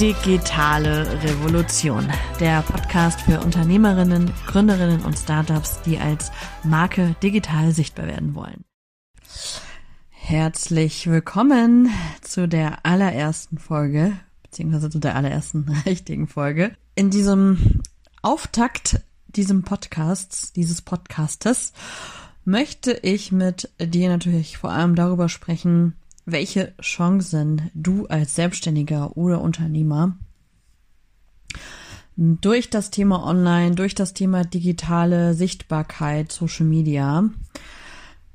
[0.00, 2.10] Digitale Revolution.
[2.40, 6.32] Der Podcast für Unternehmerinnen, Gründerinnen und Startups, die als
[6.64, 8.64] Marke digital sichtbar werden wollen.
[10.08, 11.90] Herzlich willkommen
[12.22, 16.74] zu der allerersten Folge, beziehungsweise zu der allerersten richtigen Folge.
[16.94, 17.82] In diesem
[18.22, 21.74] Auftakt diesem Podcasts, dieses Podcastes,
[22.46, 25.94] möchte ich mit dir natürlich vor allem darüber sprechen,
[26.32, 30.16] welche Chancen du als Selbstständiger oder Unternehmer
[32.16, 37.30] durch das Thema Online, durch das Thema digitale Sichtbarkeit, Social Media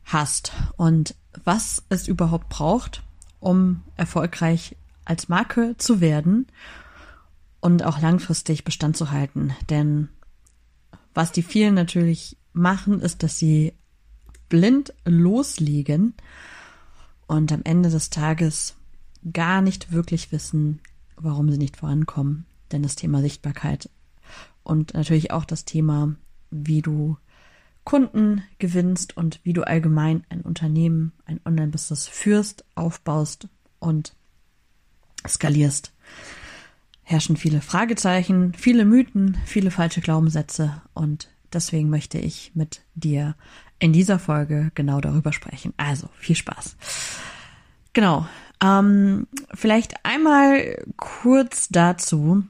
[0.05, 3.04] hast und was es überhaupt braucht,
[3.40, 6.48] um erfolgreich als Marke zu werden
[7.60, 9.54] und auch langfristig Bestand zu halten.
[9.70, 10.10] Denn
[11.14, 13.74] was die vielen natürlich machen, ist, dass sie
[14.50, 16.14] blind loslegen
[17.28, 18.76] und am Ende des Tages
[19.32, 20.80] gar nicht wirklich wissen,
[21.16, 22.46] warum sie nicht vorankommen.
[22.72, 23.90] Denn das Thema Sichtbarkeit
[24.64, 26.16] und natürlich auch das Thema,
[26.49, 27.18] wie du
[27.84, 33.48] Kunden gewinnst und wie du allgemein ein Unternehmen, ein Online-Business führst, aufbaust
[33.80, 34.16] und
[35.27, 35.94] skalierst.
[37.04, 43.36] Herrschen viele Fragezeichen, viele Mythen, viele falsche Glaubenssätze und deswegen möchte ich mit dir
[43.79, 45.73] in dieser Folge genau darüber sprechen.
[45.77, 46.76] Also viel Spaß.
[47.93, 48.27] Genau.
[48.62, 52.43] Ähm, vielleicht einmal kurz dazu,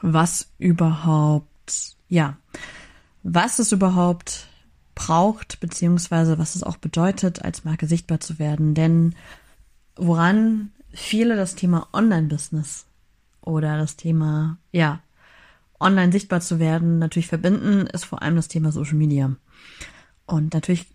[0.00, 2.36] was überhaupt, ja,
[3.22, 4.48] was es überhaupt
[4.94, 8.74] braucht, beziehungsweise was es auch bedeutet, als Marke sichtbar zu werden.
[8.74, 9.14] Denn
[9.96, 12.86] woran viele das Thema Online-Business
[13.42, 15.00] oder das Thema, ja,
[15.80, 19.36] online sichtbar zu werden, natürlich verbinden, ist vor allem das Thema Social Media.
[20.26, 20.86] Und natürlich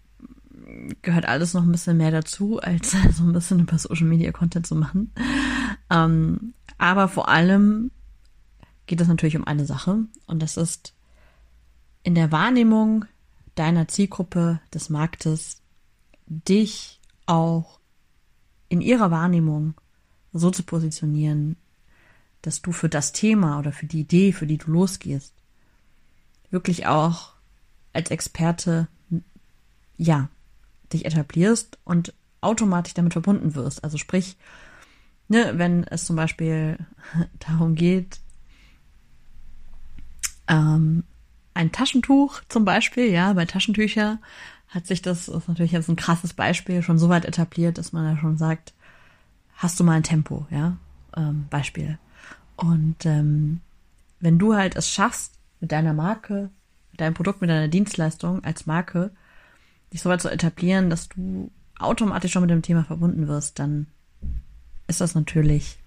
[1.02, 4.68] gehört alles noch ein bisschen mehr dazu, als so ein bisschen über Social Media Content
[4.68, 5.12] zu machen.
[5.90, 7.92] Ähm, aber vor allem
[8.86, 10.94] geht es natürlich um eine Sache und das ist
[12.04, 13.06] in der Wahrnehmung
[13.56, 15.62] deiner Zielgruppe des Marktes
[16.28, 17.80] dich auch
[18.70, 19.76] in ihrer Wahrnehmung
[20.34, 21.56] so zu positionieren,
[22.42, 25.34] dass du für das Thema oder für die Idee, für die du losgehst,
[26.50, 27.33] wirklich auch
[27.94, 28.88] als Experte,
[29.98, 30.30] ja,
[30.92, 33.84] dich etablierst und automatisch damit verbunden wirst.
[33.84, 34.38] Also sprich,
[35.28, 36.78] ne, wenn es zum Beispiel
[37.40, 38.20] darum geht,
[40.48, 41.04] ähm,
[41.54, 44.20] ein Taschentuch zum Beispiel, ja, bei Taschentücher
[44.68, 47.94] hat sich das, das ist natürlich jetzt ein krasses Beispiel, schon so weit etabliert, dass
[47.94, 48.74] man ja schon sagt,
[49.56, 50.78] hast du mal ein Tempo, ja,
[51.16, 52.00] ähm, Beispiel.
[52.56, 53.62] Und ähm,
[54.20, 56.50] wenn du halt es schaffst, mit deiner Marke,
[57.02, 59.12] deinem Produkt, mit deiner Dienstleistung als Marke,
[59.92, 63.88] dich so weit zu etablieren, dass du automatisch schon mit dem Thema verbunden wirst, dann
[64.88, 65.78] ist das natürlich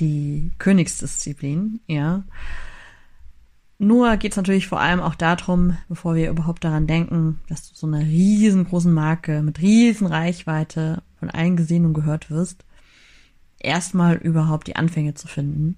[0.00, 2.24] die Königsdisziplin, ja.
[3.78, 7.74] Nur geht es natürlich vor allem auch darum, bevor wir überhaupt daran denken, dass du
[7.74, 12.64] so eine riesengroßen Marke mit riesen Reichweite von allen gesehen und gehört wirst,
[13.58, 15.76] erstmal überhaupt die Anfänge zu finden.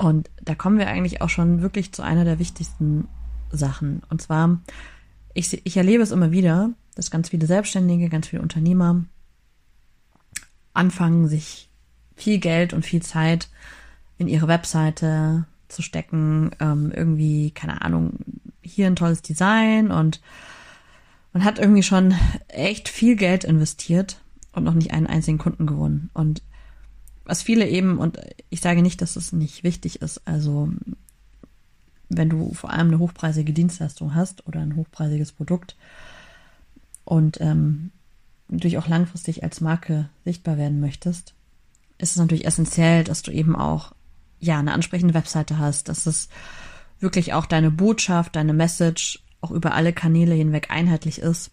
[0.00, 3.06] Und da kommen wir eigentlich auch schon wirklich zu einer der wichtigsten
[3.50, 4.02] Sachen.
[4.08, 4.58] Und zwar,
[5.34, 9.04] ich, ich erlebe es immer wieder, dass ganz viele Selbstständige, ganz viele Unternehmer
[10.72, 11.68] anfangen, sich
[12.16, 13.50] viel Geld und viel Zeit
[14.16, 18.20] in ihre Webseite zu stecken, ähm, irgendwie, keine Ahnung,
[18.62, 20.22] hier ein tolles Design und
[21.34, 22.14] man hat irgendwie schon
[22.48, 24.22] echt viel Geld investiert
[24.54, 26.08] und noch nicht einen einzigen Kunden gewonnen.
[26.14, 26.40] Und
[27.30, 28.18] was viele eben, und
[28.48, 30.68] ich sage nicht, dass es nicht wichtig ist, also
[32.08, 35.76] wenn du vor allem eine hochpreisige Dienstleistung hast oder ein hochpreisiges Produkt
[37.04, 37.92] und ähm,
[38.48, 41.34] natürlich auch langfristig als Marke sichtbar werden möchtest,
[41.98, 43.92] ist es natürlich essentiell, dass du eben auch
[44.40, 46.28] ja eine ansprechende Webseite hast, dass es
[46.98, 51.52] wirklich auch deine Botschaft, deine Message auch über alle Kanäle hinweg einheitlich ist.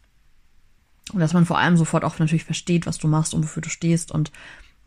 [1.13, 3.69] Und dass man vor allem sofort auch natürlich versteht, was du machst und wofür du
[3.69, 4.31] stehst und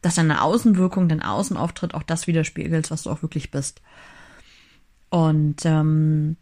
[0.03, 3.83] dass deine Außenwirkung, dein Außenauftritt auch das widerspiegelt, was du auch wirklich bist.
[5.11, 6.37] Und ähm,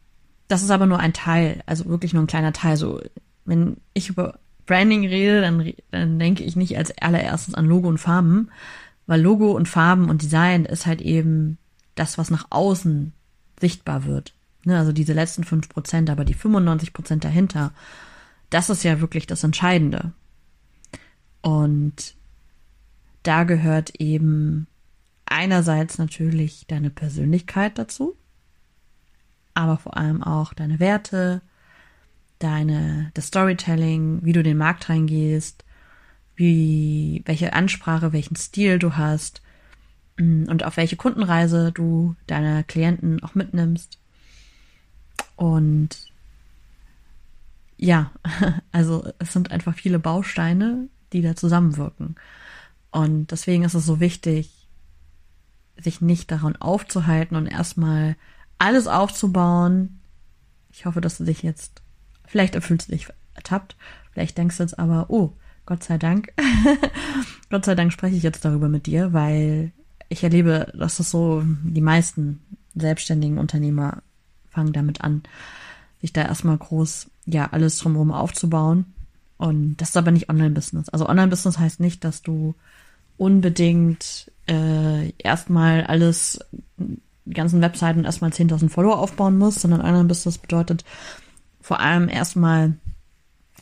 [0.47, 2.77] das ist aber nur ein Teil, also wirklich nur ein kleiner Teil.
[2.77, 3.01] So,
[3.45, 7.99] wenn ich über Branding rede, dann, dann denke ich nicht als allererstes an Logo und
[7.99, 8.51] Farben,
[9.07, 11.59] weil Logo und Farben und Design ist halt eben
[11.95, 13.13] das, was nach außen
[13.59, 14.35] sichtbar wird.
[14.65, 17.73] Ne, also diese letzten fünf Prozent, aber die 95 Prozent dahinter
[18.51, 20.13] das ist ja wirklich das Entscheidende.
[21.43, 22.15] Und
[23.23, 24.67] da gehört eben
[25.27, 28.17] einerseits natürlich deine Persönlichkeit dazu,
[29.55, 31.43] aber vor allem auch deine Werte,
[32.39, 35.65] deine, das Storytelling, wie du den Markt reingehst,
[36.37, 39.43] wie, welche Ansprache, welchen Stil du hast
[40.19, 43.99] mm, und auf welche Kundenreise du deine Klienten auch mitnimmst.
[45.35, 46.13] Und
[47.77, 48.13] ja,
[48.73, 52.17] also es sind einfach viele Bausteine, die da zusammenwirken.
[52.91, 54.69] Und deswegen ist es so wichtig,
[55.77, 58.17] sich nicht daran aufzuhalten und erstmal
[58.59, 60.01] alles aufzubauen.
[60.73, 61.83] Ich hoffe, dass du dich jetzt,
[62.25, 63.77] vielleicht erfüllst du dich ertappt,
[64.13, 65.33] vielleicht denkst du jetzt aber, oh,
[65.67, 66.33] Gott sei Dank,
[67.51, 69.73] Gott sei Dank spreche ich jetzt darüber mit dir, weil
[70.09, 72.41] ich erlebe, dass das so die meisten
[72.75, 74.03] selbstständigen Unternehmer
[74.49, 75.23] fangen damit an,
[76.01, 78.87] sich da erstmal groß, ja, alles drumherum aufzubauen.
[79.37, 80.89] Und das ist aber nicht Online-Business.
[80.89, 82.55] Also Online-Business heißt nicht, dass du
[83.19, 86.41] unbedingt äh, erstmal alles,
[86.79, 90.85] die ganzen Webseiten erstmal 10.000 Follower aufbauen musst, sondern Online-Business bedeutet
[91.61, 92.75] vor allem erstmal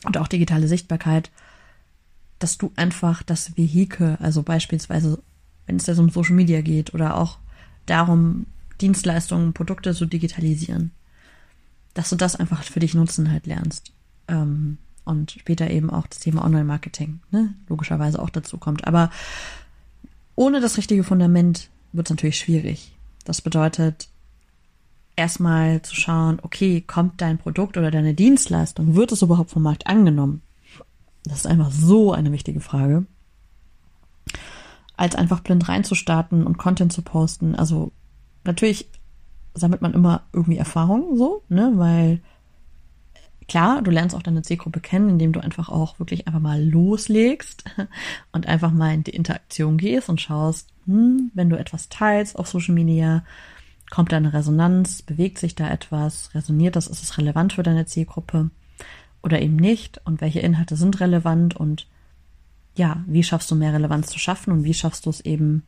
[0.05, 1.31] und auch digitale Sichtbarkeit,
[2.39, 5.21] dass du einfach das Vehikel, also beispielsweise,
[5.65, 7.39] wenn es jetzt um Social Media geht oder auch
[7.87, 8.45] darum,
[8.79, 10.91] Dienstleistungen, Produkte zu digitalisieren,
[11.95, 13.91] dass du das einfach für dich nutzen halt lernst.
[14.27, 14.77] Ähm,
[15.07, 18.87] und später eben auch das Thema Online-Marketing, ne, logischerweise auch dazu kommt.
[18.87, 19.09] Aber
[20.35, 22.93] ohne das richtige Fundament wird es natürlich schwierig.
[23.25, 24.09] Das bedeutet,
[25.15, 29.87] erstmal zu schauen, okay, kommt dein Produkt oder deine Dienstleistung, wird es überhaupt vom Markt
[29.87, 30.41] angenommen?
[31.25, 33.05] Das ist einfach so eine wichtige Frage.
[34.95, 37.55] Als einfach blind reinzustarten und Content zu posten.
[37.55, 37.91] Also
[38.45, 38.89] natürlich
[39.53, 42.21] sammelt man immer irgendwie Erfahrung so, ne, weil
[43.47, 47.63] klar, du lernst auch deine Zielgruppe kennen, indem du einfach auch wirklich einfach mal loslegst
[48.31, 52.47] und einfach mal in die Interaktion gehst und schaust, hm, wenn du etwas teilst auf
[52.47, 53.23] Social Media,
[53.89, 57.85] kommt da eine Resonanz, bewegt sich da etwas, resoniert das, ist es relevant für deine
[57.85, 58.49] Zielgruppe
[59.23, 61.87] oder eben nicht und welche Inhalte sind relevant und
[62.75, 65.63] ja, wie schaffst du mehr Relevanz zu schaffen und wie schaffst du es eben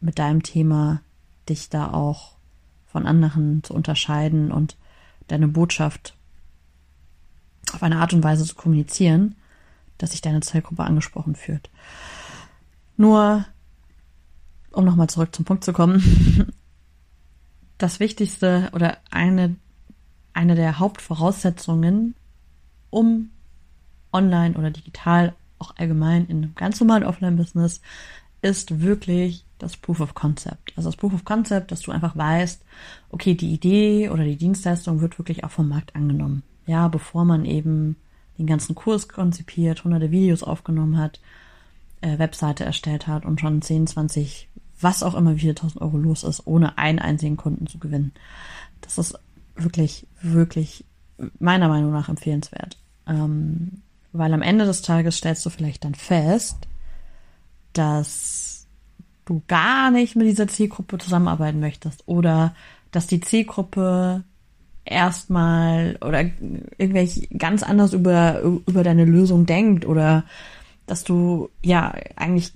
[0.00, 1.00] mit deinem Thema,
[1.48, 2.32] dich da auch
[2.86, 4.76] von anderen zu unterscheiden und
[5.28, 6.17] deine Botschaft
[7.78, 9.36] auf eine Art und Weise zu kommunizieren,
[9.98, 11.70] dass sich deine Zielgruppe angesprochen fühlt.
[12.96, 13.44] Nur,
[14.72, 16.52] um nochmal zurück zum Punkt zu kommen,
[17.78, 19.54] das Wichtigste oder eine,
[20.32, 22.16] eine der Hauptvoraussetzungen
[22.90, 23.30] um
[24.12, 27.80] online oder digital, auch allgemein in einem ganz normalen Offline-Business,
[28.42, 30.72] ist wirklich das Proof of Concept.
[30.74, 32.64] Also das Proof of Concept, dass du einfach weißt,
[33.10, 36.42] okay, die Idee oder die Dienstleistung wird wirklich auch vom Markt angenommen.
[36.68, 37.96] Ja, bevor man eben
[38.36, 41.18] den ganzen Kurs konzipiert, hunderte Videos aufgenommen hat,
[42.02, 45.96] äh, Webseite erstellt hat und schon 10, 20, was auch immer, wie viele tausend Euro
[45.96, 48.12] los ist, ohne einen einzigen Kunden zu gewinnen.
[48.82, 49.18] Das ist
[49.56, 50.84] wirklich, wirklich
[51.38, 52.76] meiner Meinung nach empfehlenswert.
[53.06, 53.80] Ähm,
[54.12, 56.68] weil am Ende des Tages stellst du vielleicht dann fest,
[57.72, 58.66] dass
[59.24, 62.54] du gar nicht mit dieser Zielgruppe zusammenarbeiten möchtest oder
[62.90, 64.22] dass die Zielgruppe
[64.90, 66.24] erstmal oder
[66.78, 70.24] irgendwelche ganz anders über, über deine Lösung denkt oder
[70.86, 72.52] dass du ja eigentlich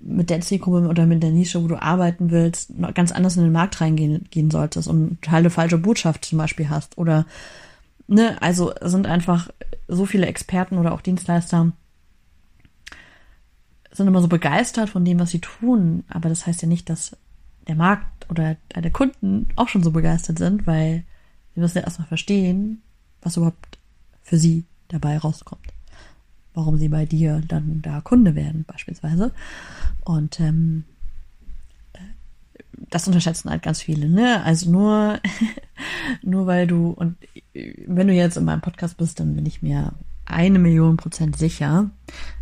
[0.00, 3.52] mit der Zielgruppe oder mit der Nische, wo du arbeiten willst, ganz anders in den
[3.52, 7.26] Markt reingehen gehen solltest und halt eine falsche Botschaft zum Beispiel hast oder
[8.08, 9.50] ne, also sind einfach
[9.88, 11.72] so viele Experten oder auch Dienstleister
[13.92, 17.16] sind immer so begeistert von dem, was sie tun, aber das heißt ja nicht, dass
[17.68, 21.04] der Markt oder deine Kunden auch schon so begeistert sind, weil
[21.54, 22.82] sie müssen ja erstmal verstehen,
[23.22, 23.78] was überhaupt
[24.22, 25.72] für sie dabei rauskommt
[26.54, 29.32] warum sie bei dir dann da Kunde werden, beispielsweise.
[30.04, 30.84] Und ähm,
[32.90, 34.42] das unterschätzen halt ganz viele, ne?
[34.44, 35.20] Also nur,
[36.22, 37.16] nur weil du, und
[37.86, 39.92] wenn du jetzt in meinem Podcast bist, dann bin ich mir
[40.24, 41.90] eine Million Prozent sicher,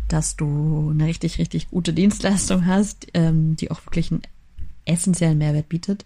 [0.07, 4.21] dass du eine richtig, richtig gute Dienstleistung hast, ähm, die auch wirklich einen
[4.85, 6.05] essentiellen Mehrwert bietet.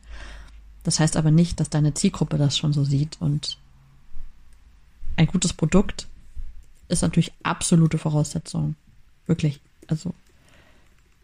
[0.83, 3.57] Das heißt aber nicht, dass deine Zielgruppe das schon so sieht und
[5.15, 6.07] ein gutes Produkt
[6.89, 8.75] ist natürlich absolute Voraussetzung.
[9.25, 9.61] Wirklich.
[9.87, 10.13] Also,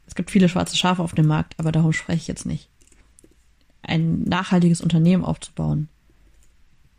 [0.07, 2.69] es gibt viele schwarze Schafe auf dem Markt, aber darum spreche ich jetzt nicht.
[3.81, 5.89] Ein nachhaltiges Unternehmen aufzubauen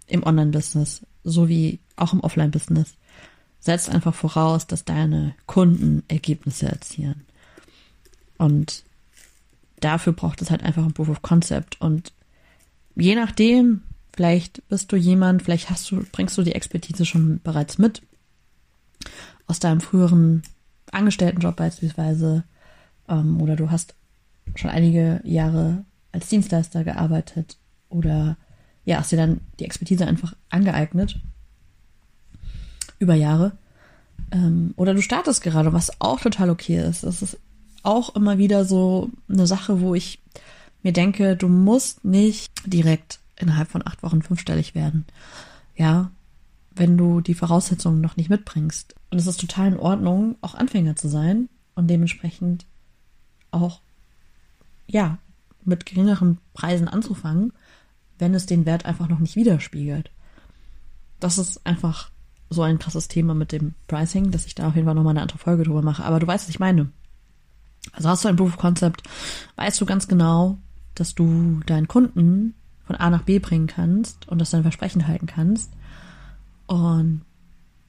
[0.06, 2.94] im Online-Business sowie auch im Offline-Business
[3.60, 7.24] setzt einfach voraus, dass deine Kunden Ergebnisse erzielen.
[8.38, 8.84] Und
[9.80, 11.80] dafür braucht es halt einfach ein Proof of Concept.
[11.80, 12.12] Und
[12.96, 13.82] je nachdem,
[14.14, 18.02] vielleicht bist du jemand, vielleicht hast du, bringst du die Expertise schon bereits mit
[19.46, 20.42] aus deinem früheren
[20.92, 22.44] Angestelltenjob beispielsweise
[23.08, 23.94] ähm, oder du hast
[24.54, 27.56] schon einige Jahre als Dienstleister gearbeitet
[27.88, 28.36] oder
[28.84, 31.18] ja, hast dir dann die Expertise einfach angeeignet
[32.98, 33.52] über Jahre,
[34.32, 37.02] Ähm, oder du startest gerade, was auch total okay ist.
[37.02, 37.38] Das ist
[37.82, 40.20] auch immer wieder so eine Sache, wo ich
[40.82, 45.06] mir denke, du musst nicht direkt innerhalb von acht Wochen fünfstellig werden.
[45.76, 46.10] Ja,
[46.74, 48.94] wenn du die Voraussetzungen noch nicht mitbringst.
[49.10, 52.66] Und es ist total in Ordnung, auch Anfänger zu sein und dementsprechend
[53.50, 53.80] auch,
[54.86, 55.18] ja,
[55.64, 57.52] mit geringeren Preisen anzufangen,
[58.18, 60.10] wenn es den Wert einfach noch nicht widerspiegelt.
[61.18, 62.10] Das ist einfach
[62.48, 65.22] so ein krasses Thema mit dem Pricing, dass ich da auf jeden Fall nochmal eine
[65.22, 66.04] andere Folge drüber mache.
[66.04, 66.90] Aber du weißt, was ich meine.
[67.92, 69.02] Also hast du ein Proof of Concept,
[69.56, 70.58] weißt du ganz genau,
[71.00, 72.54] dass du deinen Kunden
[72.84, 75.72] von A nach B bringen kannst und dass dein Versprechen halten kannst.
[76.66, 77.22] Und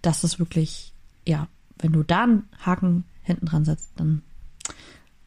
[0.01, 0.93] das ist wirklich,
[1.27, 4.21] ja, wenn du da einen Haken hinten dran setzt, dann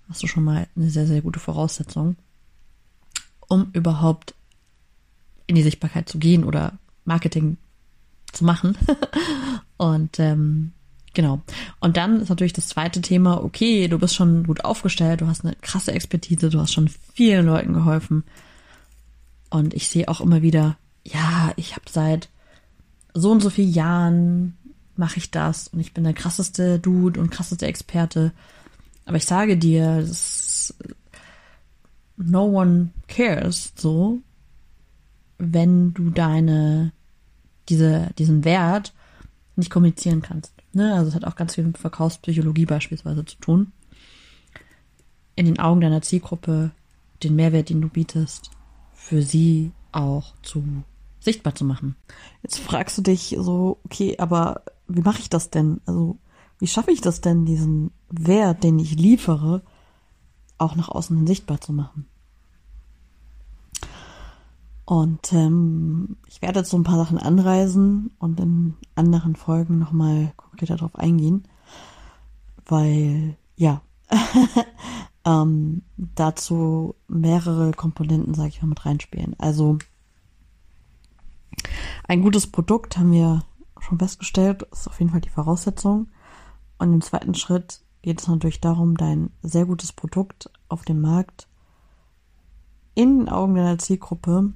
[0.08, 2.16] hast du schon mal eine sehr, sehr gute Voraussetzung,
[3.48, 4.34] um überhaupt
[5.46, 7.58] in die Sichtbarkeit zu gehen oder Marketing
[8.32, 8.78] zu machen.
[9.76, 10.72] und ähm,
[11.14, 11.40] genau.
[11.80, 15.44] Und dann ist natürlich das zweite Thema, okay, du bist schon gut aufgestellt, du hast
[15.44, 18.25] eine krasse Expertise, du hast schon vielen Leuten geholfen.
[19.50, 22.28] Und ich sehe auch immer wieder, ja, ich habe seit
[23.14, 24.56] so und so vielen Jahren
[24.97, 28.33] mache ich das und ich bin der krasseste Dude und krasseste Experte.
[29.06, 30.75] Aber ich sage dir, das
[32.16, 34.21] no one cares so,
[35.38, 36.92] wenn du deine
[37.68, 38.92] diese diesen Wert
[39.56, 40.53] nicht kommunizieren kannst.
[40.75, 40.95] Ne?
[40.95, 43.73] Also es hat auch ganz viel mit Verkaufspsychologie beispielsweise zu tun.
[45.37, 46.71] In den Augen deiner Zielgruppe
[47.23, 48.50] den Mehrwert, den du bietest,
[48.93, 50.64] für sie auch zu
[51.21, 51.97] sichtbar zu machen.
[52.43, 55.81] Jetzt fragst du dich so, okay, aber wie mache ich das denn?
[55.87, 56.19] Also
[56.59, 59.62] wie schaffe ich das denn, diesen Wert, den ich liefere,
[60.59, 62.07] auch nach außen hin sichtbar zu machen?
[64.84, 70.32] Und ähm, ich werde jetzt so ein paar Sachen anreisen und in anderen Folgen nochmal
[70.36, 71.44] konkreter darauf eingehen,
[72.66, 73.80] weil ja,
[75.24, 79.34] ähm, dazu mehrere Komponenten, sage ich mal, mit reinspielen.
[79.38, 79.78] Also
[82.06, 83.44] ein gutes Produkt haben wir
[83.80, 86.08] schon festgestellt, ist auf jeden Fall die Voraussetzung.
[86.78, 91.48] Und im zweiten Schritt geht es natürlich darum, dein sehr gutes Produkt auf dem Markt
[92.94, 94.52] in den Augen deiner Zielgruppe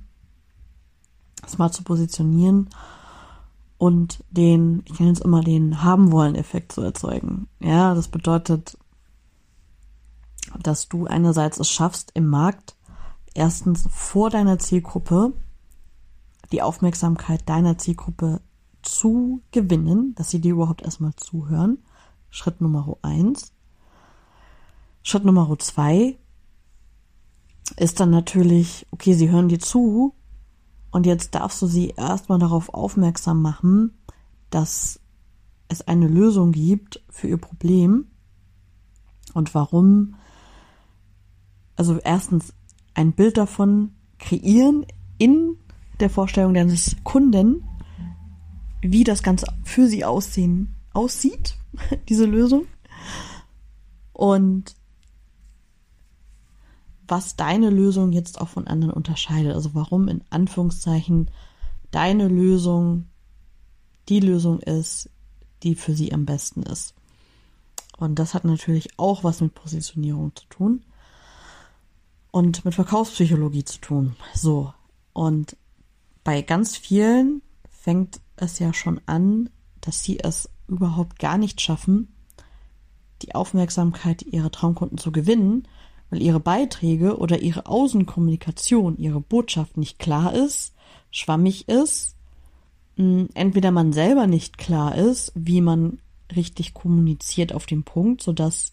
[1.46, 2.68] smart zu positionieren
[3.78, 7.48] und den, ich nenne es immer den haben wollen Effekt zu erzeugen.
[7.60, 8.76] Ja, das bedeutet,
[10.60, 12.74] dass du einerseits es schaffst, im Markt
[13.34, 15.32] erstens vor deiner Zielgruppe
[16.52, 18.40] die Aufmerksamkeit deiner Zielgruppe
[18.82, 21.78] zu gewinnen, dass sie dir überhaupt erstmal zuhören.
[22.30, 23.52] Schritt Nummer eins.
[25.02, 26.18] Schritt Nummer zwei
[27.76, 30.14] ist dann natürlich, okay, sie hören dir zu
[30.90, 33.98] und jetzt darfst du sie erstmal darauf aufmerksam machen,
[34.50, 35.00] dass
[35.68, 38.06] es eine Lösung gibt für ihr Problem
[39.34, 40.16] und warum.
[41.76, 42.54] Also erstens
[42.94, 44.86] ein Bild davon kreieren
[45.18, 45.56] in
[46.00, 47.64] der Vorstellung deines Kunden,
[48.80, 51.56] wie das Ganze für sie aussehen, aussieht,
[52.08, 52.66] diese Lösung.
[54.12, 54.74] Und
[57.08, 59.54] was deine Lösung jetzt auch von anderen unterscheidet.
[59.54, 61.30] Also warum in Anführungszeichen
[61.90, 63.06] deine Lösung
[64.08, 65.10] die Lösung ist,
[65.62, 66.94] die für sie am besten ist.
[67.96, 70.84] Und das hat natürlich auch was mit Positionierung zu tun
[72.30, 74.16] und mit Verkaufspsychologie zu tun.
[74.34, 74.72] So.
[75.12, 75.56] Und
[76.22, 79.50] bei ganz vielen fängt es ja schon an,
[79.80, 82.08] dass sie es überhaupt gar nicht schaffen,
[83.22, 85.66] die Aufmerksamkeit ihrer Traumkunden zu gewinnen,
[86.10, 90.74] weil ihre Beiträge oder ihre Außenkommunikation, ihre Botschaft nicht klar ist,
[91.10, 92.16] schwammig ist,
[92.96, 95.98] hm, entweder man selber nicht klar ist, wie man
[96.34, 98.72] richtig kommuniziert auf dem Punkt, sodass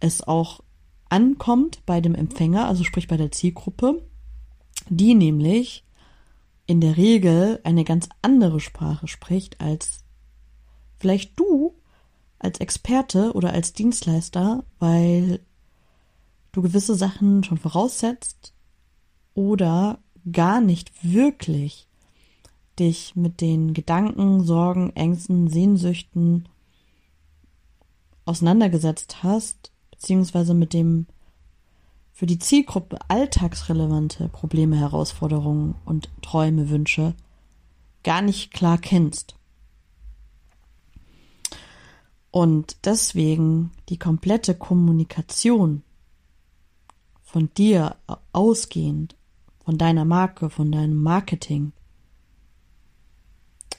[0.00, 0.60] es auch
[1.08, 4.02] ankommt bei dem Empfänger, also sprich bei der Zielgruppe,
[4.88, 5.84] die nämlich
[6.66, 10.04] in der Regel eine ganz andere Sprache spricht als
[10.98, 11.74] vielleicht du
[12.38, 15.40] als Experte oder als Dienstleister, weil
[16.52, 18.52] du gewisse Sachen schon voraussetzt
[19.34, 19.98] oder
[20.30, 21.88] gar nicht wirklich
[22.78, 26.48] dich mit den Gedanken, Sorgen, Ängsten, Sehnsüchten
[28.24, 31.06] auseinandergesetzt hast, beziehungsweise mit dem
[32.12, 37.14] für die Zielgruppe alltagsrelevante Probleme, Herausforderungen und Träume, Wünsche
[38.02, 39.36] gar nicht klar kennst.
[42.30, 45.82] Und deswegen die komplette Kommunikation
[47.28, 47.96] von dir
[48.32, 49.14] ausgehend,
[49.62, 51.72] von deiner Marke, von deinem Marketing,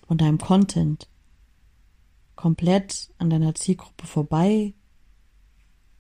[0.08, 1.08] von deinem Content
[2.36, 4.76] komplett an deiner Zielgruppe vorbei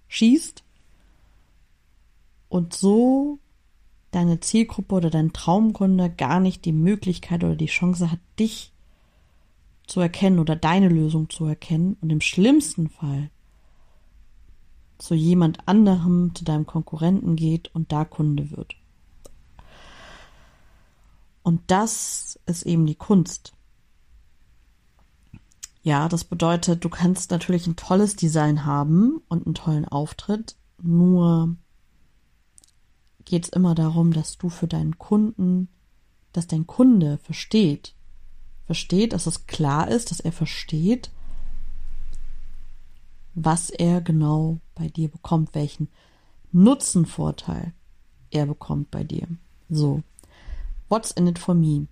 [0.09, 0.63] schießt
[2.49, 3.39] und so
[4.11, 8.71] deine Zielgruppe oder dein Traumkunde gar nicht die Möglichkeit oder die Chance hat, dich
[9.87, 13.31] zu erkennen oder deine Lösung zu erkennen und im schlimmsten Fall
[14.99, 18.75] zu jemand anderem, zu deinem Konkurrenten geht und da Kunde wird.
[21.41, 23.53] Und das ist eben die Kunst.
[25.81, 31.55] Ja, das bedeutet, du kannst natürlich ein tolles Design haben und einen tollen Auftritt, nur
[33.25, 35.69] geht es immer darum, dass du für deinen Kunden,
[36.33, 37.95] dass dein Kunde versteht,
[38.65, 41.11] versteht, dass es klar ist, dass er versteht,
[43.41, 45.87] was er genau bei dir bekommt, welchen
[46.51, 47.73] Nutzenvorteil
[48.31, 49.27] er bekommt bei dir.
[49.69, 50.03] So,
[50.89, 51.87] what's in it for me?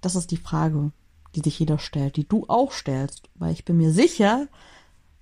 [0.00, 0.92] Das ist die Frage,
[1.34, 4.48] die sich jeder stellt, die du auch stellst, weil ich bin mir sicher,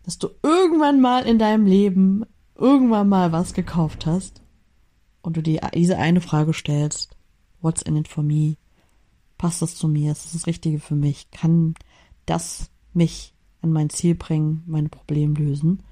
[0.02, 2.24] dass du irgendwann mal in deinem Leben
[2.56, 4.42] irgendwann mal was gekauft hast
[5.22, 7.16] und du dir diese eine Frage stellst,
[7.60, 8.56] what's in it for me?
[9.38, 10.12] Passt das zu mir?
[10.12, 11.30] Ist das das Richtige für mich?
[11.30, 11.74] Kann
[12.26, 13.33] das mich
[13.64, 15.82] an mein Ziel bringen, meine Probleme lösen?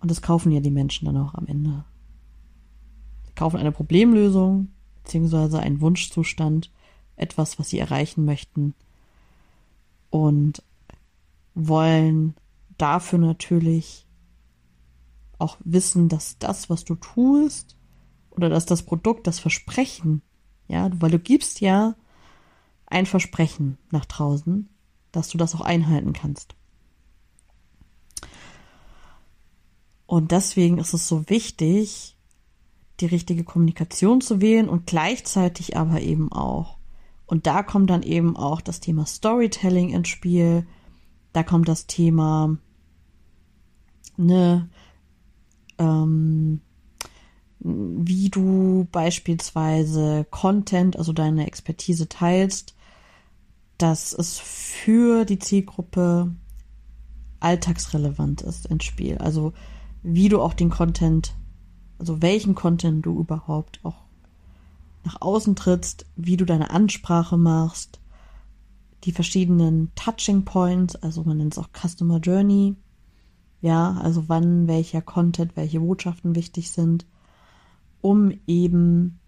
[0.00, 1.84] Und das kaufen ja die Menschen dann auch am Ende.
[3.26, 4.68] Sie kaufen eine Problemlösung,
[5.02, 6.70] beziehungsweise einen Wunschzustand,
[7.16, 8.74] etwas, was sie erreichen möchten
[10.10, 10.62] und
[11.54, 12.34] wollen
[12.76, 14.06] dafür natürlich
[15.38, 17.76] auch wissen, dass das, was du tust,
[18.30, 20.22] oder dass das Produkt, das Versprechen,
[20.68, 21.94] ja, weil du gibst ja
[22.86, 24.68] ein Versprechen nach draußen,
[25.12, 26.54] dass du das auch einhalten kannst.
[30.06, 32.16] Und deswegen ist es so wichtig,
[33.00, 36.78] die richtige Kommunikation zu wählen und gleichzeitig aber eben auch
[37.26, 40.66] und da kommt dann eben auch das Thema Storytelling ins Spiel.
[41.32, 42.56] Da kommt das Thema,
[44.16, 44.68] ne,
[45.78, 46.60] ähm,
[47.60, 52.74] wie du beispielsweise Content, also deine Expertise teilst,
[53.78, 56.34] dass es für die Zielgruppe
[57.40, 59.16] alltagsrelevant ist ins Spiel.
[59.18, 59.54] Also
[60.04, 61.34] wie du auch den Content,
[61.98, 64.04] also welchen Content du überhaupt auch
[65.02, 68.00] nach außen trittst, wie du deine Ansprache machst,
[69.04, 72.76] die verschiedenen Touching Points, also man nennt es auch Customer Journey,
[73.60, 77.06] ja, also wann welcher Content, welche Botschaften wichtig sind,
[78.02, 79.18] um eben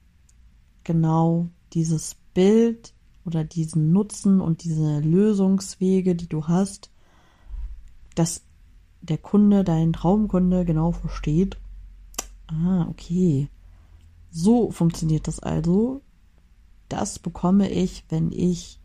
[0.84, 2.92] genau dieses Bild
[3.24, 6.90] oder diesen Nutzen und diese Lösungswege, die du hast,
[8.14, 8.45] dass
[9.00, 11.58] der Kunde, dein Traumkunde genau versteht.
[12.48, 13.48] Ah, okay.
[14.30, 16.02] So funktioniert das also.
[16.88, 18.80] Das bekomme ich, wenn ich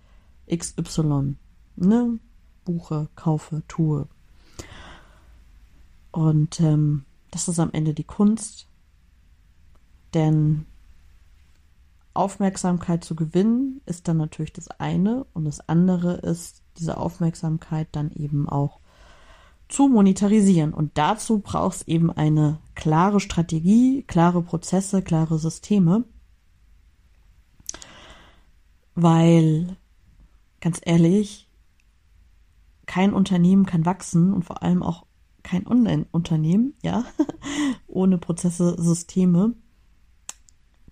[0.54, 1.36] XY
[1.76, 2.20] ne,
[2.66, 4.08] buche, kaufe, tue.
[6.12, 8.68] Und ähm, das ist am Ende die Kunst,
[10.14, 10.66] denn
[12.14, 18.12] Aufmerksamkeit zu gewinnen ist dann natürlich das eine und das andere ist, diese Aufmerksamkeit dann
[18.12, 18.81] eben auch
[19.72, 20.74] zu monetarisieren.
[20.74, 26.04] Und dazu braucht es eben eine klare Strategie, klare Prozesse, klare Systeme.
[28.96, 29.78] Weil,
[30.60, 31.50] ganz ehrlich,
[32.86, 35.06] kein Unternehmen kann wachsen und vor allem auch
[35.44, 37.06] kein Online-Unternehmen, ja,
[37.88, 39.54] ohne Prozesse, Systeme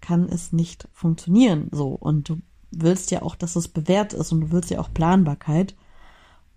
[0.02, 1.70] kann es nicht funktionieren.
[1.72, 1.90] So.
[1.90, 5.76] Und du willst ja auch, dass es bewährt ist und du willst ja auch Planbarkeit.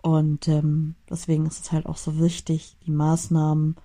[0.03, 3.77] Und ähm, deswegen ist es halt auch so wichtig, die Maßnahmen,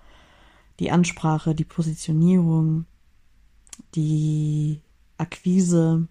[0.80, 2.86] die Ansprache, die Positionierung,
[3.94, 4.80] die
[5.16, 6.08] Akquise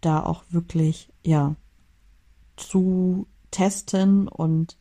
[0.00, 1.56] da auch wirklich, ja,
[2.56, 4.76] zu testen und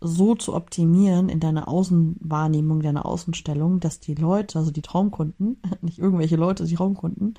[0.00, 5.98] so zu optimieren in deiner Außenwahrnehmung, deiner Außenstellung, dass die Leute, also die Traumkunden, nicht
[5.98, 7.34] irgendwelche Leute, die Traumkunden,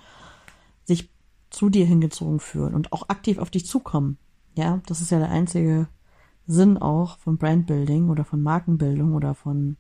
[0.84, 1.10] sich
[1.50, 4.18] zu dir hingezogen fühlen und auch aktiv auf dich zukommen.
[4.56, 5.88] Ja, das ist ja der einzige
[6.48, 9.78] Sinn auch von Brandbuilding oder von Markenbildung oder von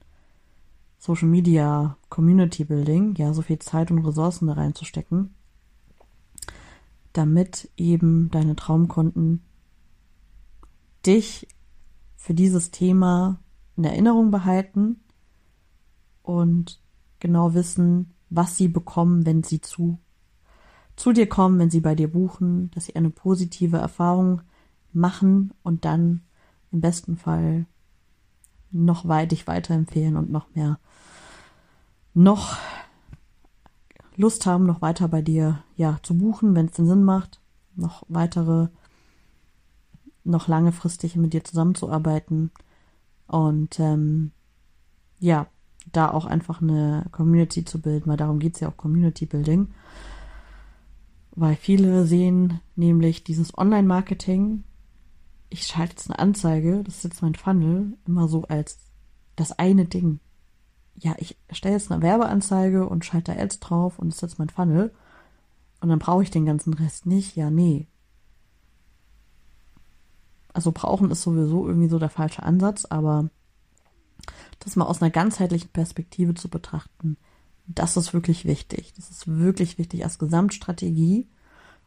[0.99, 5.33] Social Media Community Building, ja, so viel Zeit und Ressourcen da reinzustecken,
[7.13, 9.41] damit eben deine Traumkunden
[11.05, 11.47] dich
[12.15, 13.39] für dieses Thema
[13.77, 14.99] in Erinnerung behalten
[16.21, 16.81] und
[17.19, 19.99] genau wissen, was sie bekommen, wenn sie zu,
[20.95, 24.41] zu dir kommen, wenn sie bei dir buchen, dass sie eine positive Erfahrung
[24.99, 26.21] machen und dann
[26.71, 27.65] im besten Fall
[28.71, 30.79] noch weit dich weiterempfehlen und noch mehr,
[32.13, 32.57] noch
[34.15, 37.39] Lust haben, noch weiter bei dir, ja, zu buchen, wenn es den Sinn macht,
[37.75, 38.67] noch weitere
[40.23, 42.51] noch langefristig mit dir zusammenzuarbeiten
[43.27, 44.31] und ähm,
[45.19, 45.47] ja,
[45.91, 49.69] da auch einfach eine Community zu bilden, weil darum geht's ja auch Community Building.
[51.35, 54.63] Weil viele sehen nämlich dieses Online-Marketing,
[55.49, 58.79] ich schalte jetzt eine Anzeige, das ist jetzt mein Funnel, immer so als
[59.35, 60.19] das eine Ding.
[60.95, 64.39] Ja, ich stelle jetzt eine Werbeanzeige und schalte da Ads drauf und das ist jetzt
[64.39, 64.93] mein Funnel.
[65.81, 67.35] Und dann brauche ich den ganzen Rest nicht.
[67.35, 67.87] Ja, nee.
[70.51, 73.29] Also brauchen ist sowieso irgendwie so der falsche Ansatz, aber
[74.59, 77.17] das mal aus einer ganzheitlichen Perspektive zu betrachten,
[77.65, 78.93] das ist wirklich wichtig.
[78.95, 81.29] Das ist wirklich wichtig als Gesamtstrategie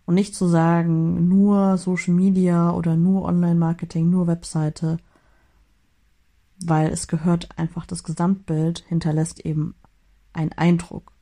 [0.07, 4.99] und nicht zu sagen, nur Social Media oder nur Online-Marketing, nur Webseite,
[6.65, 9.75] weil es gehört einfach, das Gesamtbild hinterlässt eben
[10.33, 11.13] einen Eindruck.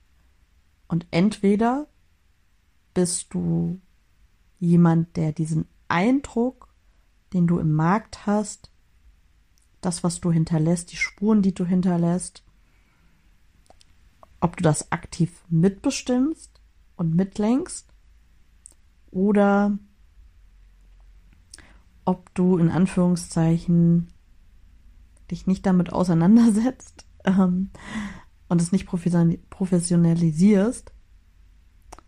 [0.88, 1.86] Und entweder
[2.94, 3.80] bist du
[4.58, 6.68] jemand, der diesen Eindruck,
[7.32, 8.70] den du im Markt hast,
[9.80, 12.44] das, was du hinterlässt, die Spuren, die du hinterlässt,
[14.40, 16.60] ob du das aktiv mitbestimmst
[16.96, 17.89] und mitlenkst
[19.10, 19.78] oder
[22.04, 24.08] ob du in Anführungszeichen
[25.30, 27.70] dich nicht damit auseinandersetzt ähm,
[28.48, 30.92] und es nicht professionalisierst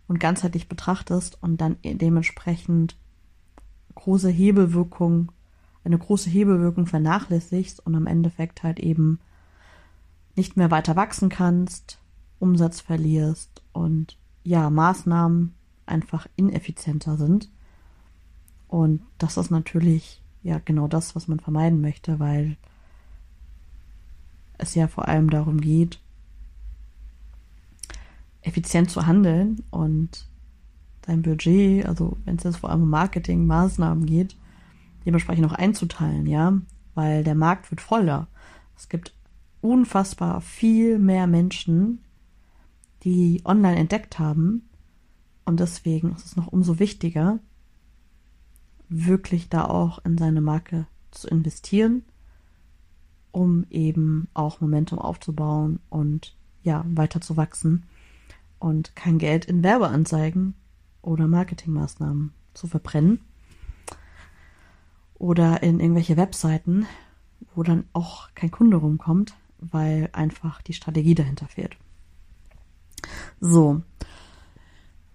[0.07, 2.97] und ganzheitlich betrachtest und dann dementsprechend
[3.95, 5.31] große Hebelwirkung,
[5.85, 9.19] eine große Hebelwirkung vernachlässigst und am Endeffekt halt eben
[10.35, 11.99] nicht mehr weiter wachsen kannst,
[12.39, 15.53] Umsatz verlierst und ja, Maßnahmen
[15.85, 17.49] einfach ineffizienter sind.
[18.67, 22.57] Und das ist natürlich ja genau das, was man vermeiden möchte, weil
[24.57, 25.99] es ja vor allem darum geht,
[28.41, 30.27] effizient zu handeln und
[31.01, 34.35] dein Budget, also wenn es jetzt vor allem um Marketing, Maßnahmen geht,
[35.05, 36.53] dementsprechend auch einzuteilen, ja,
[36.95, 38.27] weil der Markt wird voller.
[38.77, 39.13] Es gibt
[39.61, 41.99] unfassbar viel mehr Menschen,
[43.03, 44.63] die online entdeckt haben
[45.45, 47.39] und deswegen ist es noch umso wichtiger,
[48.89, 52.03] wirklich da auch in seine Marke zu investieren,
[53.31, 57.83] um eben auch Momentum aufzubauen und ja, weiter zu wachsen
[58.59, 60.53] und kein Geld in Werbeanzeigen
[61.01, 63.19] oder Marketingmaßnahmen zu verbrennen
[65.15, 66.85] oder in irgendwelche Webseiten,
[67.55, 71.77] wo dann auch kein Kunde rumkommt, weil einfach die Strategie dahinter fehlt.
[73.39, 73.81] So.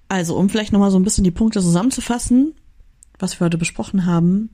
[0.08, 2.54] Also, um vielleicht nochmal so ein bisschen die Punkte zusammenzufassen,
[3.18, 4.50] was wir heute besprochen haben.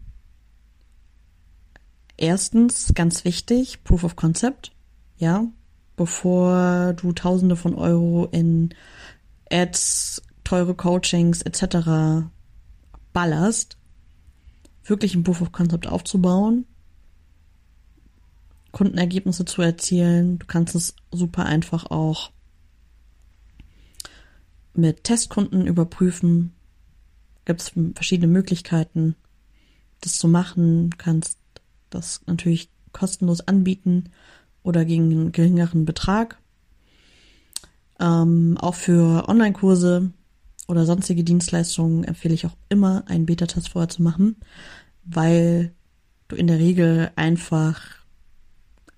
[2.16, 4.72] Erstens, ganz wichtig, Proof of Concept.
[5.16, 5.46] Ja,
[5.96, 8.74] bevor du Tausende von Euro in
[9.50, 12.26] Ads, teure Coachings etc.
[13.12, 13.78] ballerst,
[14.84, 16.66] wirklich ein Proof of Concept aufzubauen,
[18.72, 20.38] Kundenergebnisse zu erzielen.
[20.40, 22.30] Du kannst es super einfach auch
[24.74, 26.52] mit Testkunden überprüfen.
[27.44, 29.14] Gibt es verschiedene Möglichkeiten,
[30.00, 30.90] das zu machen.
[30.98, 31.38] Kannst
[31.90, 34.10] das natürlich kostenlos anbieten
[34.62, 36.38] oder gegen einen geringeren Betrag.
[38.00, 40.10] Ähm, auch für Online-Kurse
[40.66, 44.36] oder sonstige Dienstleistungen empfehle ich auch immer, einen Beta-Test vorher zu machen,
[45.04, 45.72] weil
[46.28, 47.82] du in der Regel einfach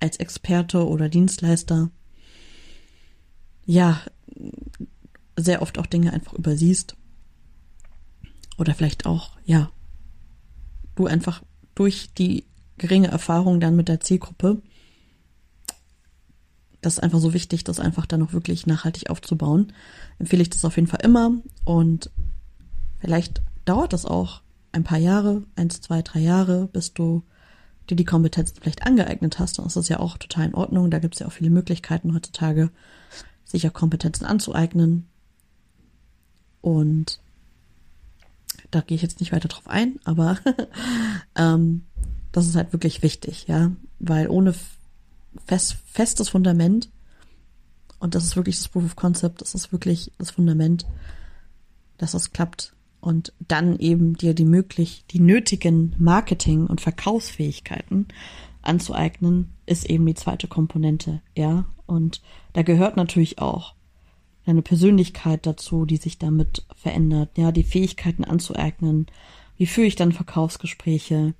[0.01, 1.91] als Experte oder Dienstleister
[3.65, 4.01] ja
[5.37, 6.97] sehr oft auch Dinge einfach übersiehst.
[8.59, 9.71] Oder vielleicht auch, ja,
[10.95, 11.43] du einfach
[11.75, 12.45] durch die
[12.79, 14.63] geringe Erfahrung dann mit der Zielgruppe
[16.87, 19.73] das ist einfach so wichtig, das einfach dann auch wirklich nachhaltig aufzubauen.
[20.21, 21.33] Empfehle ich das auf jeden Fall immer
[21.65, 22.11] und
[23.01, 27.25] vielleicht dauert das auch ein paar Jahre, eins, zwei, drei Jahre, bis du
[27.91, 29.59] dir die Kompetenzen vielleicht angeeignet hast.
[29.59, 30.91] Und das ist ja auch total in Ordnung.
[30.91, 32.71] Da gibt es ja auch viele Möglichkeiten heutzutage,
[33.45, 35.09] sich auch Kompetenzen anzueignen.
[36.67, 37.21] Und
[38.73, 40.37] da gehe ich jetzt nicht weiter drauf ein, aber
[41.37, 41.85] ähm,
[42.33, 44.53] das ist halt wirklich wichtig, ja, weil ohne
[45.47, 46.91] fest, festes Fundament.
[48.01, 50.87] Und das ist wirklich das Proof of Concept, das ist wirklich das Fundament,
[51.99, 52.75] dass das klappt.
[53.01, 58.09] Und dann eben dir die möglich, die nötigen Marketing- und Verkaufsfähigkeiten
[58.63, 61.67] anzueignen, ist eben die zweite Komponente, ja.
[61.87, 62.23] Und
[62.55, 63.77] da gehört natürlich auch
[64.47, 69.07] eine Persönlichkeit dazu, die sich damit verändert, ja, die Fähigkeiten anzueignen.
[69.57, 71.35] Wie führe ich dann Verkaufsgespräche?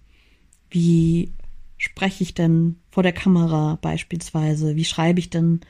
[0.71, 1.33] Wie
[1.77, 4.77] spreche ich denn vor der Kamera beispielsweise?
[4.77, 5.61] Wie schreibe ich denn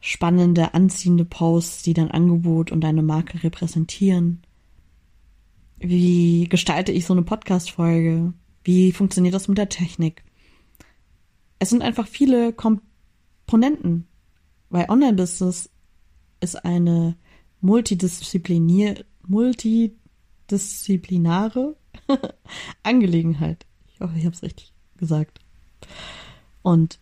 [0.00, 4.42] spannende, anziehende Posts, die dein Angebot und deine Marke repräsentieren?
[5.78, 8.32] Wie gestalte ich so eine Podcast-Folge?
[8.64, 10.24] Wie funktioniert das mit der Technik?
[11.58, 14.06] Es sind einfach viele Komponenten,
[14.70, 15.70] weil Online-Business
[16.40, 17.16] ist eine
[17.60, 21.76] multidisziplinär, multidisziplinare
[22.82, 23.66] Angelegenheit.
[23.92, 25.38] Ich hoffe, ich habe es richtig gesagt.
[26.62, 26.98] Und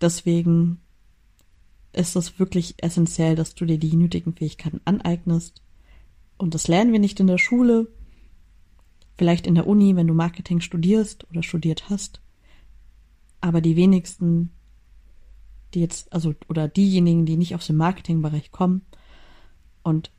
[0.00, 0.80] deswegen
[1.92, 5.62] ist es wirklich essentiell, dass du dir die nötigen Fähigkeiten aneignest.
[6.38, 7.88] Und das lernen wir nicht in der Schule,
[9.18, 12.20] vielleicht in der Uni, wenn du Marketing studierst oder studiert hast.
[13.40, 14.50] Aber die wenigsten,
[15.74, 18.82] die jetzt, also, oder diejenigen, die nicht aus dem Marketingbereich kommen,
[19.82, 20.10] und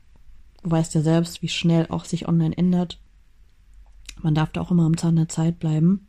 [0.62, 2.98] du weißt ja selbst, wie schnell auch sich online ändert.
[4.20, 6.06] Man darf da auch immer am Zahn der Zeit bleiben.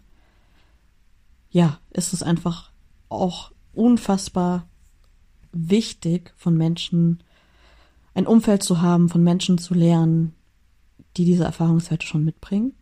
[1.49, 2.71] Ja, ist es einfach
[3.09, 4.67] auch unfassbar
[5.51, 7.23] wichtig, von Menschen
[8.15, 10.33] ein Umfeld zu haben, von Menschen zu lernen,
[11.17, 12.73] die diese Erfahrungswerte schon mitbringen.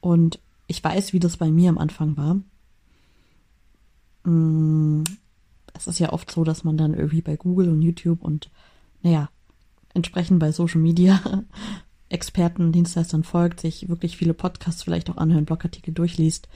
[0.00, 2.40] Und ich weiß, wie das bei mir am Anfang war.
[4.24, 5.02] Mm,
[5.74, 8.50] es ist ja oft so, dass man dann irgendwie bei Google und YouTube und,
[9.02, 9.30] naja,
[9.94, 11.44] entsprechend bei Social Media
[12.08, 16.48] Experten, Dienstleistern folgt, sich wirklich viele Podcasts vielleicht auch anhören, Blogartikel durchliest.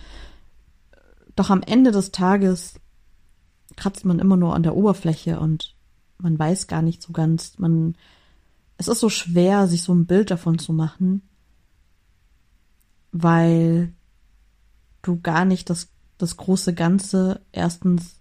[1.35, 2.79] Doch am Ende des Tages
[3.74, 5.74] kratzt man immer nur an der Oberfläche und
[6.18, 7.96] man weiß gar nicht so ganz, man,
[8.79, 11.22] es ist so schwer, sich so ein Bild davon zu machen,
[13.12, 13.92] weil
[15.02, 18.20] du gar nicht das, das große Ganze erstens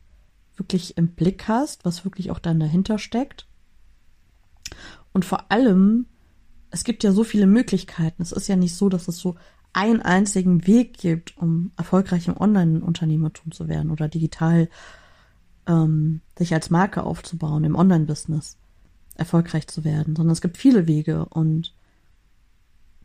[0.56, 3.48] wirklich im Blick hast, was wirklich auch dann dahinter steckt.
[5.14, 6.08] Und vor allem,
[6.72, 8.22] es gibt ja so viele Möglichkeiten.
[8.22, 9.36] Es ist ja nicht so, dass es so
[9.74, 14.70] einen einzigen Weg gibt, um erfolgreich im Online-Unternehmertum zu werden oder digital
[15.68, 18.58] ähm, sich als Marke aufzubauen im Online-Business
[19.16, 21.74] erfolgreich zu werden, sondern es gibt viele Wege und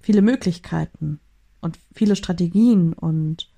[0.01, 1.21] viele Möglichkeiten
[1.61, 3.51] und viele Strategien und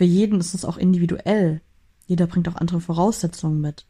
[0.00, 1.60] für jeden ist es auch individuell.
[2.06, 3.84] Jeder bringt auch andere Voraussetzungen mit.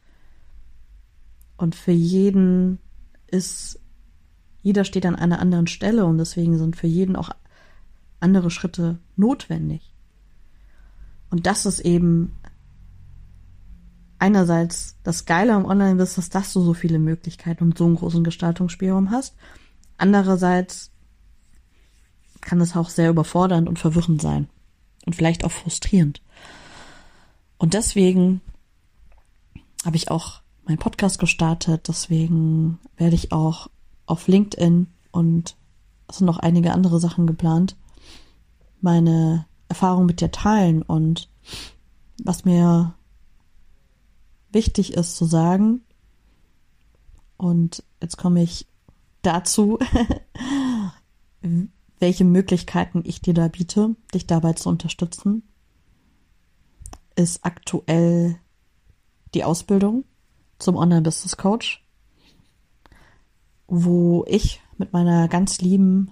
[1.55, 2.79] Und für jeden
[3.27, 3.79] ist,
[4.61, 7.29] jeder steht an einer anderen Stelle und deswegen sind für jeden auch
[8.19, 9.93] andere Schritte notwendig.
[11.29, 12.33] Und das ist eben
[14.19, 19.11] einerseits das Geile am Online-Business, dass du so viele Möglichkeiten und so einen großen Gestaltungsspielraum
[19.11, 19.33] hast.
[19.97, 20.91] Andererseits
[22.41, 24.49] kann es auch sehr überfordernd und verwirrend sein
[25.05, 26.21] und vielleicht auch frustrierend.
[27.57, 28.41] Und deswegen
[29.85, 31.87] habe ich auch meinen Podcast gestartet.
[31.87, 33.69] Deswegen werde ich auch
[34.05, 35.55] auf LinkedIn und
[36.07, 37.75] es sind noch einige andere Sachen geplant,
[38.81, 41.29] meine Erfahrung mit dir teilen und
[42.23, 42.93] was mir
[44.51, 45.81] wichtig ist zu sagen.
[47.37, 48.67] Und jetzt komme ich
[49.21, 49.79] dazu,
[52.01, 55.43] welche Möglichkeiten ich dir da biete, dich dabei zu unterstützen,
[57.15, 58.37] ist aktuell
[59.33, 60.03] die Ausbildung
[60.57, 61.85] zum Online-Business Coach,
[63.67, 66.11] wo ich mit meiner ganz lieben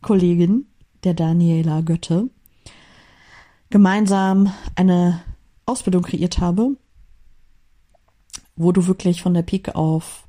[0.00, 0.66] Kollegin,
[1.04, 2.30] der Daniela Götte,
[3.70, 5.22] gemeinsam eine
[5.66, 6.76] Ausbildung kreiert habe,
[8.56, 10.26] wo du wirklich von der Pike auf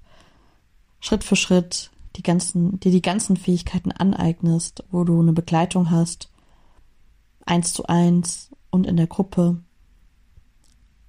[1.00, 6.30] Schritt für Schritt die ganzen, dir die ganzen Fähigkeiten aneignest, wo du eine Begleitung hast,
[7.46, 9.58] eins zu eins und in der Gruppe,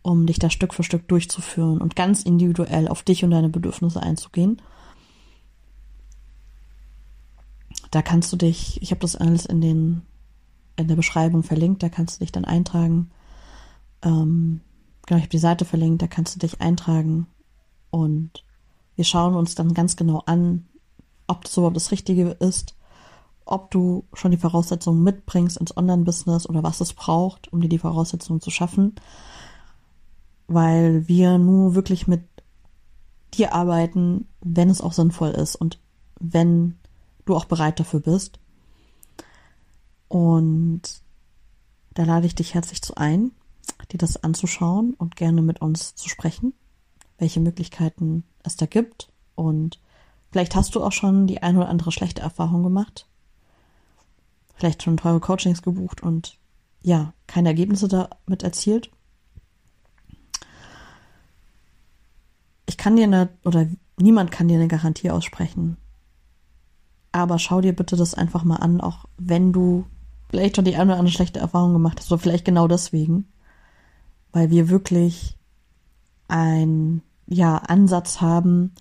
[0.03, 4.03] um dich da Stück für Stück durchzuführen und ganz individuell auf dich und deine Bedürfnisse
[4.03, 4.63] einzugehen.
[7.91, 10.03] Da kannst du dich, ich habe das alles in den
[10.77, 13.11] in der Beschreibung verlinkt, da kannst du dich dann eintragen.
[14.01, 14.63] Ähm,
[15.11, 17.27] Genau, ich habe die Seite verlinkt, da kannst du dich eintragen
[17.91, 18.45] und
[18.95, 20.69] wir schauen uns dann ganz genau an,
[21.31, 22.75] ob das überhaupt das Richtige ist,
[23.45, 27.79] ob du schon die Voraussetzungen mitbringst ins Online-Business oder was es braucht, um dir die
[27.79, 28.95] Voraussetzungen zu schaffen.
[30.47, 32.23] Weil wir nur wirklich mit
[33.35, 35.79] dir arbeiten, wenn es auch sinnvoll ist und
[36.19, 36.77] wenn
[37.25, 38.39] du auch bereit dafür bist.
[40.09, 40.83] Und
[41.95, 43.31] da lade ich dich herzlich zu ein
[43.93, 46.55] dir das anzuschauen und gerne mit uns zu sprechen,
[47.19, 49.11] welche Möglichkeiten es da gibt.
[49.35, 49.81] Und
[50.31, 53.07] vielleicht hast du auch schon die ein oder andere schlechte Erfahrung gemacht.
[54.55, 56.39] Vielleicht schon teure Coachings gebucht und
[56.83, 58.91] ja, keine Ergebnisse damit erzielt.
[62.67, 63.67] Ich kann dir eine, oder
[63.99, 65.77] niemand kann dir eine Garantie aussprechen.
[67.13, 69.87] Aber schau dir bitte das einfach mal an, auch wenn du
[70.31, 73.27] vielleicht schon die eine oder andere schlechte Erfahrung gemacht hast, oder vielleicht genau deswegen
[74.33, 75.37] weil wir wirklich
[76.29, 78.73] ein ja Ansatz haben,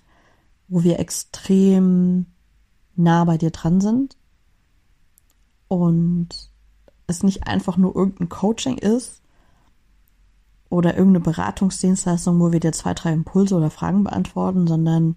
[0.70, 2.26] wo wir extrem
[2.94, 4.16] nah bei dir dran sind
[5.68, 6.28] und
[7.06, 9.20] es nicht einfach nur irgendein Coaching ist
[10.70, 15.16] oder irgendeine Beratungsdienstleistung, wo wir dir zwei, drei Impulse oder Fragen beantworten, sondern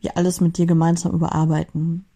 [0.00, 2.06] wir alles mit dir gemeinsam überarbeiten.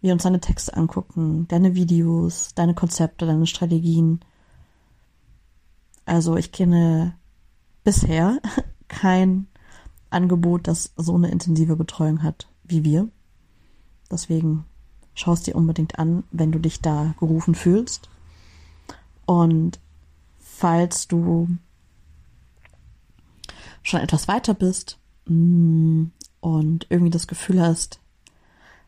[0.00, 4.20] Wir uns deine Texte angucken, deine Videos, deine Konzepte, deine Strategien.
[6.06, 7.14] Also ich kenne
[7.84, 8.38] bisher
[8.88, 9.48] kein
[10.14, 13.08] Angebot, das so eine intensive Betreuung hat wie wir.
[14.10, 14.64] Deswegen
[15.14, 18.08] schaust dir unbedingt an, wenn du dich da gerufen fühlst.
[19.26, 19.78] Und
[20.38, 21.48] falls du
[23.82, 26.04] schon etwas weiter bist mm,
[26.40, 28.00] und irgendwie das Gefühl hast,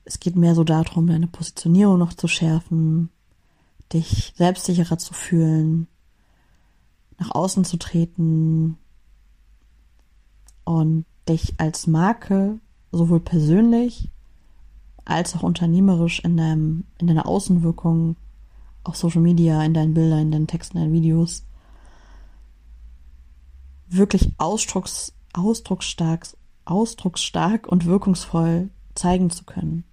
[0.05, 3.11] es geht mehr so darum, deine Positionierung noch zu schärfen,
[3.93, 5.89] dich selbstsicherer zu fühlen,
[7.19, 8.79] nach außen zu treten
[10.65, 12.59] und dich als Marke
[12.93, 14.09] sowohl persönlich
[15.05, 18.17] als auch unternehmerisch in, deinem, in deiner Außenwirkung
[18.85, 21.45] auf Social Media, in deinen Bildern, in deinen Texten, in deinen Videos
[23.89, 26.27] wirklich ausdrucks, ausdrucksstark,
[26.65, 29.85] ausdrucksstark und wirkungsvoll zeigen zu können.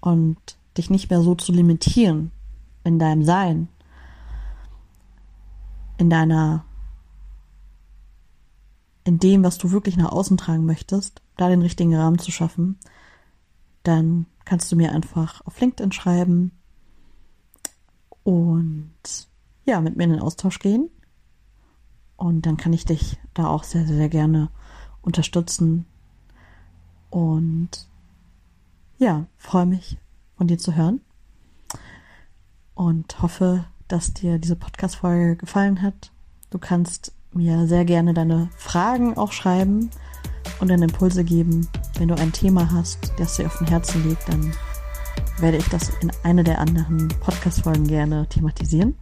[0.00, 0.38] Und
[0.76, 2.32] dich nicht mehr so zu limitieren
[2.84, 3.68] in deinem Sein,
[5.98, 6.64] in deiner
[9.04, 12.78] in dem, was du wirklich nach außen tragen möchtest, da den richtigen Rahmen zu schaffen,
[13.82, 16.52] dann kannst du mir einfach auf LinkedIn schreiben
[18.22, 18.92] und
[19.64, 20.90] ja, mit mir in den Austausch gehen.
[22.16, 24.50] Und dann kann ich dich da auch sehr, sehr, gerne
[25.00, 25.86] unterstützen.
[27.08, 27.88] Und
[28.98, 29.98] ja, freue mich
[30.36, 31.00] von dir zu hören
[32.74, 36.12] und hoffe, dass dir diese Podcast-Folge gefallen hat.
[36.50, 39.90] Du kannst mir sehr gerne deine Fragen auch schreiben
[40.60, 41.68] und dann Impulse geben.
[41.98, 44.52] Wenn du ein Thema hast, das dir auf dem Herzen liegt, dann
[45.38, 48.94] werde ich das in einer der anderen Podcast-Folgen gerne thematisieren.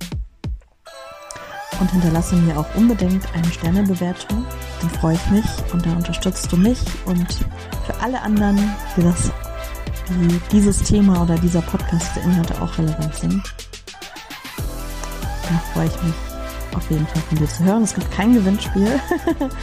[1.81, 4.45] Und hinterlasse mir auch unbedingt eine Sternebewertung.
[4.81, 7.33] Dann freue ich mich und da unterstützt du mich und
[7.87, 8.57] für alle anderen,
[8.97, 9.31] die das,
[10.09, 13.43] die dieses Thema oder dieser Podcast der Inhalte auch relevant sind.
[14.57, 16.28] Da freue ich mich
[16.79, 17.83] auf jeden Fall von dir zu hören.
[17.83, 19.01] Es gibt kein Gewinnspiel,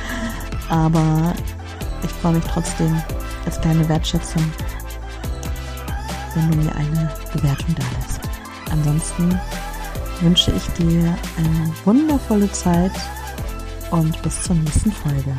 [0.69, 1.33] aber
[2.03, 2.95] ich freue mich trotzdem
[3.45, 4.43] als kleine Wertschätzung,
[6.35, 8.19] wenn du mir eine Bewertung da lässt.
[8.71, 9.39] Ansonsten
[10.21, 12.91] wünsche ich dir eine wundervolle Zeit
[13.91, 15.35] und bis zur nächsten Folge.